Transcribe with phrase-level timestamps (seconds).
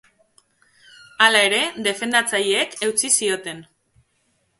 [1.25, 3.61] Hala ere, defendatzaileek eutsi zioten.